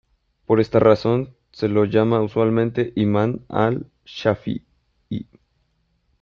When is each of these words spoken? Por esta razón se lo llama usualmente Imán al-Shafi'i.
Por 0.47 0.59
esta 0.59 0.79
razón 0.79 1.35
se 1.51 1.67
lo 1.67 1.85
llama 1.85 2.23
usualmente 2.23 2.91
Imán 2.95 3.45
al-Shafi'i. 3.49 4.63